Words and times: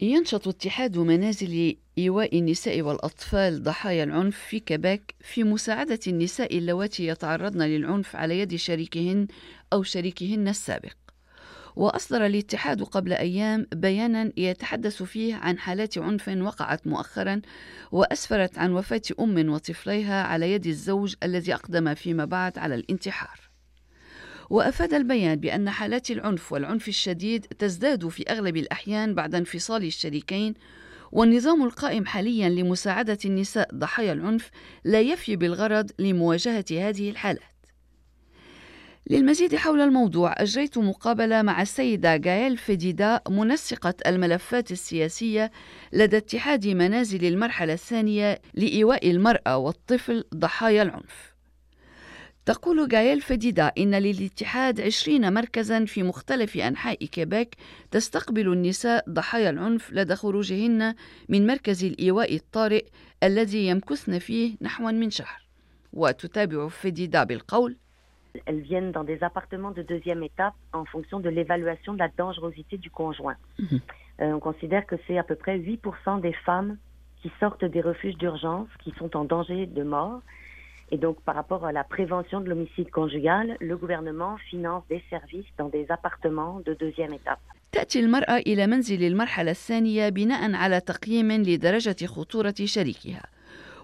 ينشط 0.00 0.48
اتحاد 0.48 0.98
منازل 0.98 1.76
إيواء 1.98 2.38
النساء 2.38 2.82
والأطفال 2.82 3.62
ضحايا 3.62 4.04
العنف 4.04 4.38
في 4.38 4.60
كيبيك 4.60 5.14
في 5.20 5.44
مساعدة 5.44 5.98
النساء 6.06 6.58
اللواتي 6.58 7.06
يتعرضن 7.06 7.62
للعنف 7.62 8.16
على 8.16 8.38
يد 8.40 8.56
شريكهن 8.56 9.26
أو 9.72 9.82
شريكهن 9.82 10.48
السابق. 10.48 10.92
وأصدر 11.76 12.26
الاتحاد 12.26 12.82
قبل 12.82 13.12
أيام 13.12 13.66
بيانا 13.74 14.32
يتحدث 14.36 15.02
فيه 15.02 15.34
عن 15.34 15.58
حالات 15.58 15.98
عنف 15.98 16.28
وقعت 16.28 16.86
مؤخرا 16.86 17.40
وأسفرت 17.92 18.58
عن 18.58 18.72
وفاة 18.72 19.02
أم 19.20 19.48
وطفليها 19.48 20.22
على 20.22 20.52
يد 20.52 20.66
الزوج 20.66 21.14
الذي 21.22 21.54
أقدم 21.54 21.94
فيما 21.94 22.24
بعد 22.24 22.58
على 22.58 22.74
الانتحار. 22.74 23.55
وأفاد 24.50 24.94
البيان 24.94 25.36
بأن 25.36 25.70
حالات 25.70 26.10
العنف 26.10 26.52
والعنف 26.52 26.88
الشديد 26.88 27.46
تزداد 27.58 28.08
في 28.08 28.22
أغلب 28.30 28.56
الأحيان 28.56 29.14
بعد 29.14 29.34
انفصال 29.34 29.84
الشريكين 29.84 30.54
والنظام 31.12 31.64
القائم 31.64 32.06
حاليا 32.06 32.48
لمساعدة 32.48 33.18
النساء 33.24 33.68
ضحايا 33.74 34.12
العنف 34.12 34.50
لا 34.84 35.00
يفي 35.00 35.36
بالغرض 35.36 35.90
لمواجهة 35.98 36.64
هذه 36.70 37.10
الحالات. 37.10 37.42
للمزيد 39.10 39.56
حول 39.56 39.80
الموضوع 39.80 40.34
أجريت 40.38 40.78
مقابلة 40.78 41.42
مع 41.42 41.62
السيدة 41.62 42.16
جايل 42.16 42.56
فيديدا 42.56 43.20
منسقة 43.28 43.94
الملفات 44.06 44.72
السياسية 44.72 45.50
لدى 45.92 46.16
اتحاد 46.16 46.66
منازل 46.66 47.24
المرحلة 47.24 47.72
الثانية 47.72 48.40
لإيواء 48.54 49.10
المرأة 49.10 49.56
والطفل 49.56 50.24
ضحايا 50.34 50.82
العنف. 50.82 51.35
تقول 52.45 52.87
جايل 52.87 53.21
فديدا 53.21 53.71
إن 53.77 53.95
للاتحاد 53.95 54.81
عشرين 54.81 55.33
مركزا 55.33 55.85
في 55.85 56.03
مختلف 56.03 56.57
أنحاء 56.57 57.05
كيبيك 57.05 57.55
تستقبل 57.91 58.53
النساء 58.53 59.05
ضحايا 59.09 59.49
العنف 59.49 59.93
لدى 59.93 60.15
خروجهن 60.15 60.95
من 61.29 61.47
مركز 61.47 61.83
الإيواء 61.83 62.35
الطارئ 62.35 62.85
الذي 63.23 63.67
يمكثن 63.67 64.19
فيه 64.19 64.55
نحو 64.61 64.83
من 64.83 65.09
شهر 65.09 65.47
وتتابع 65.93 66.67
فديدا 66.67 67.23
بالقول 67.23 67.75
Elles 68.47 68.61
viennent 68.61 68.93
dans 68.93 69.03
des 69.03 69.23
appartements 69.23 69.71
de 69.71 69.81
deuxième 69.81 70.23
étape 70.23 70.53
en 70.71 70.85
fonction 70.85 71.19
de 71.19 71.27
l'évaluation 71.29 71.93
de 71.93 71.99
la 71.99 72.07
dangerosité 72.07 72.77
du 72.77 72.89
conjoint. 72.89 73.35
Mmh. 73.59 73.65
Euh, 74.21 74.33
on 74.33 74.39
considère 74.39 74.85
que 74.85 74.95
c'est 75.05 75.17
à 75.17 75.23
peu 75.23 75.35
près 75.35 75.57
8% 75.57 76.21
des 76.21 76.31
femmes 76.45 76.77
qui 77.21 77.31
sortent 77.41 77.65
des 77.65 77.81
refuges 77.81 78.17
d'urgence, 78.17 78.69
qui 78.83 78.93
sont 78.97 79.15
en 79.17 79.25
danger 79.25 79.65
de 79.65 79.83
mort, 79.83 80.21
Et 80.92 80.98
donc, 80.98 81.16
par 81.22 81.34
rapport 81.34 81.64
à 81.64 81.72
la 81.72 81.84
prévention 81.84 82.40
de 82.40 82.48
l'homicide 82.48 82.90
conjugal, 82.90 83.56
le 83.60 83.76
gouvernement 83.76 84.36
finance 84.50 84.84
des 84.88 85.02
services 85.10 85.46
dans 85.58 85.68
des 85.68 85.86
appartements 85.90 86.60
de 86.64 86.74
deuxième 86.74 87.12
étape. 87.12 87.40
تأتي 87.72 88.00
المرأة 88.00 88.36
إلى 88.36 88.66
منزل 88.66 89.02
المرحلة 89.04 89.50
الثانية 89.50 90.08
بناء 90.08 90.54
على 90.54 90.80
تقييم 90.80 91.32
لدرجة 91.32 92.06
خطورة 92.06 92.54
شريكها 92.64 93.22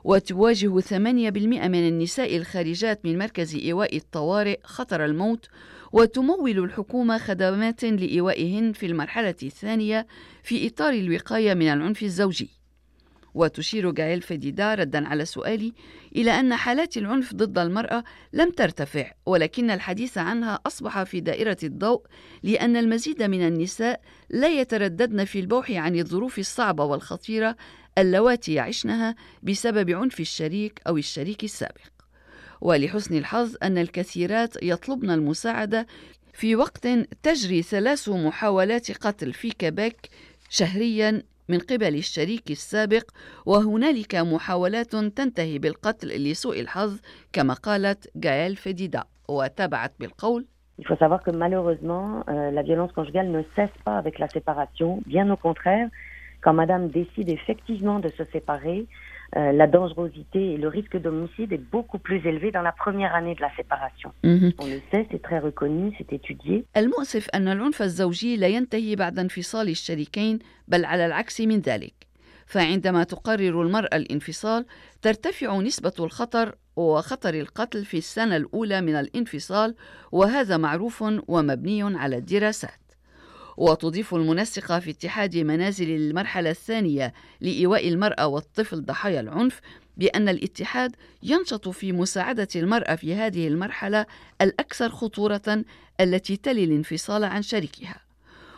وتواجه 0.05 0.81
8% 0.81 0.99
من 0.99 1.89
النساء 1.89 2.37
الخارجات 2.37 3.05
من 3.05 3.19
مركز 3.19 3.55
إيواء 3.55 3.97
الطوارئ 3.97 4.61
خطر 4.63 5.05
الموت 5.05 5.49
وتمول 5.93 6.59
الحكومة 6.59 7.19
خدمات 7.19 7.85
لإيوائهن 7.85 8.73
في 8.73 8.87
المرحلة 8.87 9.35
الثانية 9.43 10.07
في 10.43 10.67
إطار 10.67 10.93
الوقاية 10.93 11.55
من 11.55 11.69
العنف 11.69 12.03
الزوجي 12.03 12.62
وتشير 13.35 13.91
جايل 13.91 14.23
فديدا 14.23 14.75
ردا 14.75 15.09
على 15.09 15.25
سؤالي 15.25 15.73
إلى 16.17 16.31
أن 16.31 16.55
حالات 16.55 16.97
العنف 16.97 17.35
ضد 17.35 17.59
المرأة 17.59 18.05
لم 18.33 18.51
ترتفع 18.51 19.13
ولكن 19.27 19.71
الحديث 19.71 20.19
عنها 20.19 20.61
أصبح 20.67 21.03
في 21.03 21.21
دائرة 21.21 21.57
الضوء 21.63 22.03
لأن 22.43 22.77
المزيد 22.77 23.23
من 23.23 23.47
النساء 23.47 24.01
لا 24.31 24.49
يترددن 24.49 25.25
في 25.25 25.41
البوح 25.41 25.71
عن 25.71 25.99
الظروف 25.99 26.39
الصعبة 26.39 26.85
والخطيرة 26.85 27.57
اللواتي 27.99 28.55
يعشنها 28.55 29.15
بسبب 29.43 29.91
عنف 29.91 30.21
الشريك 30.21 30.81
أو 30.87 30.97
الشريك 30.97 31.45
السابق. 31.45 31.93
ولحسن 32.61 33.19
الحظ 33.19 33.57
أن 33.63 33.79
الكثيرات 33.79 34.63
يطلبن 34.63 35.11
المساعدة 35.11 35.87
في 36.35 36.57
وقت 36.57 36.89
تجري 37.23 37.63
ثلاث 37.63 38.09
محاولات 38.09 38.91
قتل 38.91 39.33
في 39.33 39.51
كيبيك 39.51 40.09
شهريا 40.49 41.23
من 41.49 41.59
قبل 41.59 41.95
الشريك 41.95 42.51
السابق 42.51 43.11
وهنالك 43.47 44.15
محاولات 44.15 44.97
تنتهي 44.97 45.59
بالقتل 45.59 46.09
لسوء 46.09 46.61
الحظ 46.61 47.01
كما 47.33 47.55
قالت 47.55 48.11
جايل 48.17 48.57
فديدا 48.57 49.05
وتابعت 49.29 49.93
بالقول 50.01 50.47
Il 50.79 50.87
faut 50.87 50.97
savoir 50.97 51.23
que 51.23 51.31
malheureusement, 51.31 52.25
euh, 52.29 52.51
la 52.51 52.63
violence 52.63 52.93
conjugale 52.93 53.31
ne 53.31 53.43
cesse 53.55 53.77
pas 53.85 53.99
avec 53.99 54.19
la 54.19 54.29
séparation. 54.29 55.03
Bien 55.07 55.31
au 55.31 55.37
contraire, 55.37 55.89
quand 56.43 56.55
madame 56.55 56.89
décide 56.89 57.29
effectivement 57.29 57.99
de 58.01 58.09
se 58.09 58.25
séparer, 58.33 58.87
Euh, 59.35 59.51
la 59.53 59.67
dangerosité 59.67 60.41
et 60.53 60.57
le 60.59 60.69
risque 60.69 60.97
d'homicide 60.99 61.53
est 61.53 61.65
beaucoup 61.75 61.99
plus 61.99 62.21
élevé 62.27 62.51
dans 62.51 62.61
la 62.61 62.73
première 62.73 63.15
année 63.15 63.35
de 63.35 63.41
la 63.41 63.51
séparation. 63.57 64.13
On 64.63 64.67
le 64.75 64.81
sait, 64.91 65.07
c'est 65.11 65.23
très 65.23 65.39
reconnu, 65.39 65.95
c'est 65.99 66.13
étudié. 66.13 66.65
المؤسف 66.77 67.29
أن 67.35 67.49
العنف 67.49 67.83
الزوجي 67.83 68.37
لا 68.37 68.47
ينتهي 68.49 68.97
بعد 68.97 69.19
انفصال 69.19 69.69
الشريكين 69.69 70.39
بل 70.69 70.85
على 70.85 71.07
العكس 71.07 71.41
من 71.41 71.61
ذلك. 71.61 71.95
فعندما 72.47 73.05
تقرر 73.05 73.63
المرأة 73.63 73.97
الانفصال 73.97 74.67
ترتفع 75.03 75.61
نسبة 75.61 75.93
الخطر 76.01 76.55
وخطر 76.77 77.35
القتل 77.35 77.85
في 77.85 77.99
السنة 77.99 78.37
الأولى 78.37 78.81
من 78.81 78.95
الانفصال 78.95 79.75
وهذا 80.13 80.57
معروف 80.57 81.05
ومبني 81.29 81.83
على 81.83 82.17
الدراسات. 82.17 82.82
وتضيف 83.57 84.15
المنسقة 84.15 84.79
في 84.79 84.91
اتحاد 84.91 85.37
منازل 85.37 85.91
المرحلة 85.91 86.51
الثانية 86.51 87.13
لإيواء 87.41 87.89
المرأة 87.89 88.27
والطفل 88.27 88.85
ضحايا 88.85 89.21
العنف 89.21 89.61
بأن 89.97 90.29
الاتحاد 90.29 90.97
ينشط 91.23 91.69
في 91.69 91.93
مساعدة 91.93 92.49
المرأة 92.57 92.95
في 92.95 93.15
هذه 93.15 93.49
المرحلة 93.49 94.07
الأكثر 94.41 94.89
خطورة 94.89 95.65
التي 96.01 96.37
تلي 96.37 96.65
الانفصال 96.65 97.25
عن 97.25 97.43
شريكها. 97.43 98.01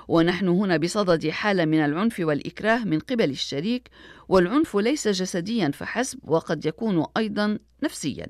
ونحن 0.08 0.48
هنا 0.48 0.76
بصدد 0.76 1.28
حالة 1.30 1.64
من 1.64 1.84
العنف 1.84 2.20
والإكراه 2.20 2.84
من 2.84 2.98
قبل 2.98 3.30
الشريك، 3.30 3.90
والعنف 4.28 4.76
ليس 4.76 5.08
جسديا 5.08 5.70
فحسب 5.74 6.18
وقد 6.24 6.66
يكون 6.66 7.06
أيضا 7.16 7.58
نفسيا. 7.82 8.26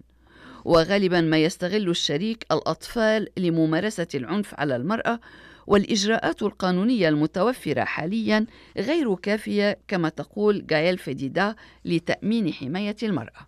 وغالبا 0.65 1.21
ما 1.21 1.39
يستغل 1.39 1.91
الشريك 1.91 2.47
الأطفال 2.53 3.29
لممارسة 3.37 4.07
العنف 4.15 4.55
على 4.55 4.77
المرأة 4.77 5.21
والإجراءات 5.67 6.43
القانونية 6.43 7.09
المتوفرة 7.09 7.85
حاليا 7.85 8.47
غير 8.79 9.15
كافية 9.15 9.79
كما 9.89 10.09
تقول 10.09 10.67
جايل 10.67 10.99
فديدا 10.99 11.55
لتأمين 11.85 12.53
حماية 12.53 12.97
المرأة. 13.03 13.47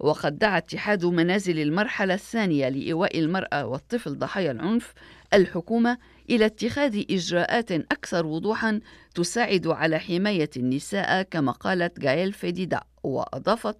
وقد 0.00 0.38
دعا 0.38 0.58
اتحاد 0.58 1.04
منازل 1.04 1.58
المرحلة 1.58 2.14
الثانية 2.14 2.68
لإيواء 2.68 3.18
المرأة 3.18 3.66
والطفل 3.66 4.18
ضحايا 4.18 4.50
العنف 4.50 4.94
الحكومة 5.34 5.98
إلى 6.30 6.46
اتخاذ 6.46 7.04
إجراءات 7.10 7.72
أكثر 7.72 8.26
وضوحا 8.26 8.80
تساعد 9.14 9.66
على 9.66 9.98
حماية 9.98 10.50
النساء 10.56 11.22
كما 11.22 11.52
قالت 11.52 12.00
جايل 12.00 12.32
فديدا. 12.32 12.80
وأضافت 13.02 13.76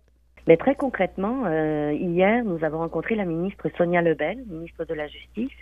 Mais 0.49 0.57
très 0.57 0.75
concrètement, 0.75 1.45
euh, 1.47 1.93
hier, 1.93 2.43
nous 2.45 2.65
avons 2.65 2.79
rencontré 2.79 3.15
la 3.15 3.27
ministre 3.27 3.69
Sonia 3.77 4.01
Lebel, 4.01 4.43
ministre 4.49 4.85
de 4.85 4.95
la 4.95 5.07
Justice, 5.07 5.53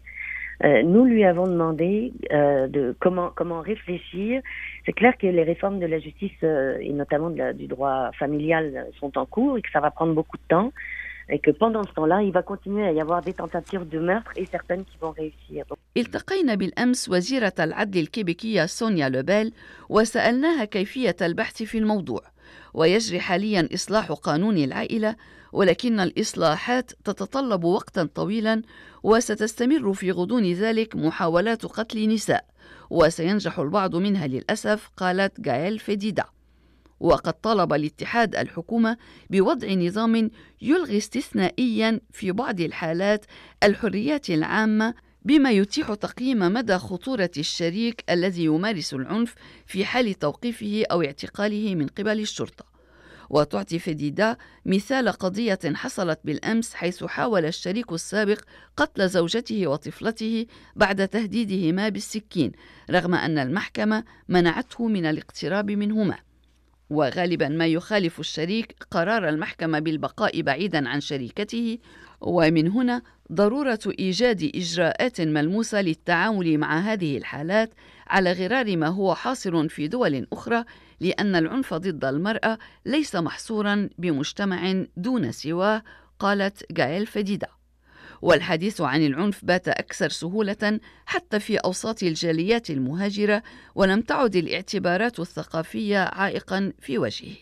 Euh, 0.63 0.81
nous 0.83 1.03
lui 1.03 1.23
avons 1.25 1.47
demandé 1.47 2.13
euh, 2.31 2.67
de 2.67 2.95
comment 2.99 3.31
comment 3.35 3.61
réfléchir. 3.61 4.41
C'est 4.85 4.93
clair 4.93 5.17
que 5.17 5.27
les 5.27 5.43
réformes 5.43 5.79
de 5.79 5.85
la 5.85 5.99
justice 5.99 6.31
euh, 6.43 6.77
et 6.79 6.93
notamment 6.93 7.29
de 7.29 7.37
la, 7.37 7.53
du 7.53 7.67
droit 7.67 8.11
familial 8.17 8.87
sont 8.99 9.17
en 9.17 9.25
cours 9.25 9.57
et 9.57 9.61
que 9.61 9.71
ça 9.71 9.79
va 9.79 9.91
prendre 9.91 10.13
beaucoup 10.13 10.37
de 10.37 10.47
temps 10.47 10.71
et 11.29 11.39
que 11.39 11.51
pendant 11.51 11.83
ce 11.83 11.93
temps-là, 11.93 12.21
il 12.21 12.31
va 12.31 12.43
continuer 12.43 12.85
à 12.85 12.91
y 12.91 12.99
avoir 12.99 13.21
des 13.21 13.33
tentatives 13.33 13.87
de 13.87 13.99
meurtre 13.99 14.31
et 14.35 14.45
certaines 14.45 14.83
qui 14.85 14.97
vont 15.01 15.11
réussir. 15.11 15.65
التقينا 15.97 16.55
بالأمس 16.55 17.09
وزيرة 17.09 17.53
العدل 17.59 17.99
الكيبيكية 17.99 18.65
سونيا 18.65 19.09
لوبيل 19.09 19.53
وسألناها 19.89 20.65
كيفية 20.65 21.15
البحث 21.21 21.63
في 21.63 21.77
الموضوع 21.77 22.21
ويجري 22.74 23.20
حاليا 23.20 23.68
إصلاح 23.74 24.12
قانون 24.12 24.58
العائلة 24.58 25.16
ولكن 25.52 26.00
الإصلاحات 26.00 26.92
تتطلب 27.04 27.64
وقتا 27.64 28.08
طويلا 28.14 28.62
وستستمر 29.02 29.92
في 29.92 30.12
غضون 30.12 30.52
ذلك 30.52 30.96
محاولات 30.96 31.66
قتل 31.66 32.08
نساء. 32.08 32.44
وسينجح 32.90 33.58
البعض 33.58 33.96
منها 33.96 34.26
للأسف 34.26 34.90
قالت 34.96 35.40
جايل 35.40 35.78
فيديدا 35.78 36.24
وقد 37.00 37.32
طالب 37.32 37.72
الاتحاد 37.72 38.36
الحكومة 38.36 38.96
بوضع 39.30 39.72
نظام 39.72 40.30
يلغي 40.62 40.98
استثنائيا 40.98 42.00
في 42.12 42.32
بعض 42.32 42.60
الحالات 42.60 43.24
الحريات 43.62 44.30
العامة 44.30 44.94
بما 45.22 45.50
يتيح 45.50 45.94
تقييم 45.94 46.38
مدى 46.38 46.78
خطورة 46.78 47.30
الشريك 47.36 48.04
الذي 48.10 48.44
يمارس 48.44 48.94
العنف 48.94 49.34
في 49.66 49.84
حال 49.84 50.14
توقيفه 50.14 50.84
أو 50.90 51.02
اعتقاله 51.02 51.74
من 51.74 51.86
قبل 51.86 52.20
الشرطة. 52.20 52.78
وتعطي 53.30 53.78
فديدا 53.78 54.36
مثال 54.66 55.08
قضية 55.08 55.58
حصلت 55.74 56.20
بالأمس 56.24 56.74
حيث 56.74 57.04
حاول 57.04 57.44
الشريك 57.44 57.92
السابق 57.92 58.40
قتل 58.76 59.08
زوجته 59.08 59.66
وطفلته 59.66 60.46
بعد 60.76 61.08
تهديدهما 61.08 61.88
بالسكين 61.88 62.52
رغم 62.90 63.14
أن 63.14 63.38
المحكمة 63.38 64.04
منعته 64.28 64.88
من 64.88 65.06
الاقتراب 65.06 65.70
منهما. 65.70 66.27
وغالبا 66.90 67.48
ما 67.48 67.66
يخالف 67.66 68.20
الشريك 68.20 68.76
قرار 68.90 69.28
المحكمة 69.28 69.78
بالبقاء 69.78 70.42
بعيدا 70.42 70.88
عن 70.88 71.00
شريكته 71.00 71.78
ومن 72.20 72.68
هنا 72.68 73.02
ضرورة 73.32 73.78
إيجاد 73.98 74.50
إجراءات 74.54 75.20
ملموسة 75.20 75.80
للتعامل 75.80 76.58
مع 76.58 76.78
هذه 76.78 77.16
الحالات 77.16 77.70
على 78.06 78.32
غرار 78.32 78.76
ما 78.76 78.86
هو 78.86 79.14
حاصل 79.14 79.68
في 79.68 79.88
دول 79.88 80.26
أخرى 80.32 80.64
لأن 81.00 81.36
العنف 81.36 81.74
ضد 81.74 82.04
المرأة 82.04 82.58
ليس 82.86 83.16
محصورا 83.16 83.88
بمجتمع 83.98 84.84
دون 84.96 85.32
سواه 85.32 85.82
قالت 86.18 86.72
جايل 86.72 87.06
فديدا 87.06 87.48
والحديث 88.22 88.80
عن 88.80 89.06
العنف 89.06 89.44
بات 89.44 89.68
أكثر 89.68 90.08
سهولة 90.08 90.80
حتى 91.06 91.40
في 91.40 91.56
أوساط 91.56 92.02
الجاليات 92.02 92.70
المهاجرة 92.70 93.42
ولم 93.74 94.00
تعد 94.00 94.36
الاعتبارات 94.36 95.20
الثقافية 95.20 95.98
عائقا 95.98 96.72
في 96.80 96.98
وجهه. 96.98 97.36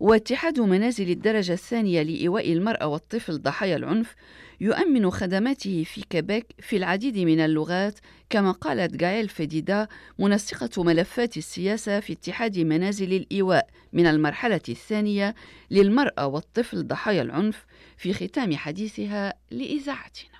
واتحاد 0.00 0.60
منازل 0.60 1.10
الدرجة 1.10 1.52
الثانية 1.52 2.02
لإيواء 2.02 2.52
المرأة 2.52 2.86
والطفل 2.86 3.42
ضحايا 3.42 3.76
العنف 3.76 4.14
يؤمن 4.60 5.10
خدماته 5.10 5.84
في 5.84 6.02
كيبيك 6.10 6.46
في 6.60 6.76
العديد 6.76 7.18
من 7.18 7.40
اللغات 7.40 7.98
كما 8.30 8.52
قالت 8.52 8.96
جايل 8.96 9.28
فديدا 9.28 9.88
منسقة 10.18 10.82
ملفات 10.82 11.36
السياسة 11.36 12.00
في 12.00 12.12
اتحاد 12.12 12.58
منازل 12.58 13.12
الإيواء 13.12 13.68
من 13.92 14.06
المرحلة 14.06 14.60
الثانية 14.68 15.34
للمرأة 15.70 16.26
والطفل 16.26 16.86
ضحايا 16.86 17.22
العنف 17.22 17.66
في 17.98 18.14
ختام 18.14 18.56
حديثها 18.56 19.34
لإذاعتنا. 19.50 20.38